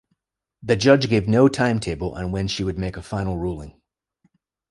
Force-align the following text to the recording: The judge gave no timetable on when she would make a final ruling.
The 0.63 0.75
judge 0.75 1.09
gave 1.09 1.27
no 1.27 1.47
timetable 1.47 2.13
on 2.15 2.31
when 2.31 2.47
she 2.47 2.63
would 2.63 2.79
make 2.79 2.97
a 2.97 3.03
final 3.03 3.37
ruling. 3.37 3.79